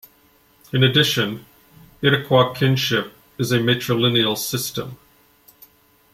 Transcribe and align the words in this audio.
In 0.73 0.81
addition, 0.83 1.45
Iroquois 2.01 2.55
kinship 2.55 3.13
is 3.37 3.51
a 3.51 3.59
matrilineal 3.59 4.35
system. 4.35 4.97